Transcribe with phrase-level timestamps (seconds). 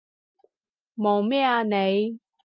[0.95, 2.19] 望咩啊你？